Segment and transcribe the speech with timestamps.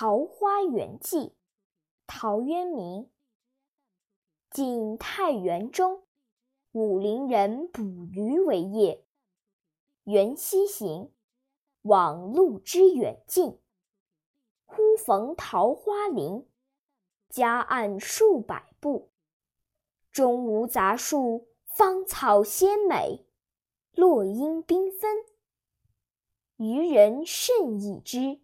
[0.00, 1.34] 桃花源记，
[2.06, 3.10] 陶渊明。
[4.48, 6.04] 晋太元中，
[6.70, 7.82] 武陵人捕
[8.12, 9.04] 鱼为业。
[10.04, 11.10] 缘溪行，
[11.82, 13.58] 往路之远近，
[14.66, 16.46] 忽逢桃花林，
[17.28, 19.10] 夹岸数百步，
[20.12, 23.26] 中无杂树，芳草鲜美，
[23.90, 25.24] 落英缤纷。
[26.56, 28.38] 渔人甚异之。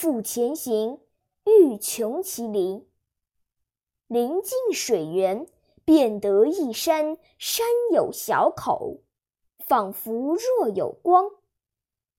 [0.00, 1.00] 复前行，
[1.44, 2.88] 欲穷其林。
[4.06, 5.48] 临近水源，
[5.84, 9.00] 便得一山，山有小口，
[9.58, 11.32] 仿佛若有光。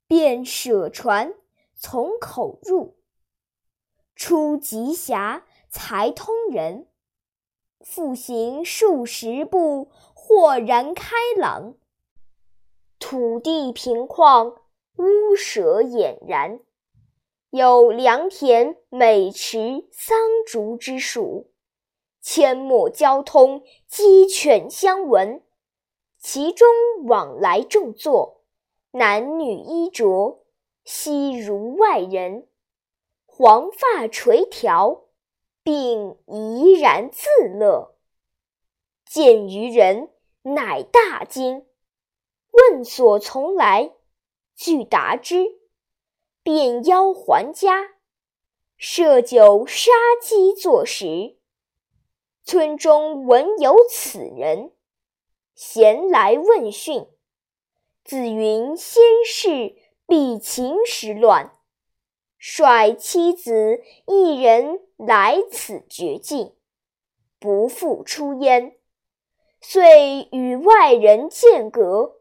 [0.08, 1.34] 便舍船，
[1.74, 2.98] 从口入。
[4.14, 6.90] 出极狭，才通人。
[7.80, 11.76] 复行数十步，豁然开朗。
[13.00, 14.58] 土地平旷，
[14.98, 16.60] 屋舍俨然。
[17.52, 21.50] 有良田、美池、桑竹之属，
[22.24, 25.42] 阡陌交通，鸡犬相闻。
[26.20, 26.68] 其中
[27.08, 28.44] 往来种作，
[28.92, 30.46] 男女衣着，
[30.84, 32.48] 悉如外人。
[33.26, 35.06] 黄发垂髫，
[35.64, 37.96] 并怡然自乐。
[39.08, 40.12] 见渔人，
[40.44, 41.66] 乃大惊，
[42.52, 43.94] 问所从来，
[44.56, 45.59] 具答之。
[46.52, 47.92] 便邀还家，
[48.76, 51.38] 设酒杀鸡作食。
[52.44, 54.72] 村中闻有此人，
[55.54, 57.06] 咸来问讯。
[58.04, 59.76] 子云先世
[60.08, 61.54] 避秦时乱，
[62.40, 66.56] 率妻子一人来此绝境，
[67.38, 68.76] 不复出焉。
[69.62, 72.16] 遂与外人间隔。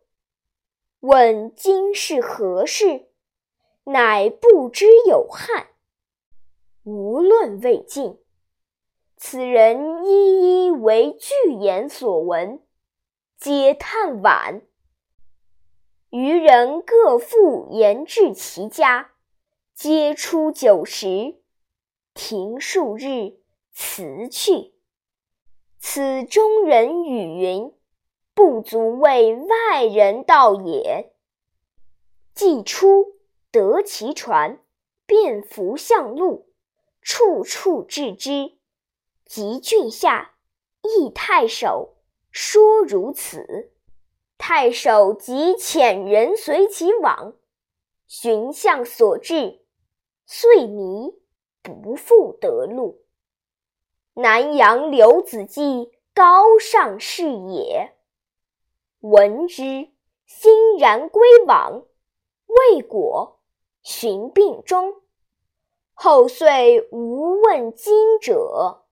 [1.01, 3.08] 问今是何事？
[3.91, 5.69] 乃不知有汉，
[6.85, 8.19] 无论魏晋。
[9.17, 12.61] 此人一一为具言所闻，
[13.39, 14.61] 皆叹惋。
[16.11, 19.13] 余人各复言至其家，
[19.75, 21.41] 皆出酒食，
[22.13, 23.39] 停数日，
[23.73, 24.75] 辞去。
[25.79, 27.73] 此中人语云
[28.35, 31.15] ：“不足为外人道也。”
[32.37, 33.18] 既出。
[33.51, 34.63] 得其船，
[35.07, 36.51] 便扶向路，
[37.01, 38.59] 处处致之。
[39.25, 40.35] 及郡下，
[40.83, 41.97] 诣太守，
[42.31, 43.73] 说如此。
[44.39, 47.35] 太守即遣人随其往，
[48.07, 49.61] 寻向所至，
[50.27, 51.13] 遂迷，
[51.63, 53.03] 不复得路。
[54.15, 57.93] 南阳刘子骥高尚士也，
[59.01, 59.91] 闻之，
[60.27, 61.85] 欣然归往，
[62.47, 63.38] 未果。
[63.91, 65.01] 寻病中，
[65.95, 68.85] 后遂无问津者。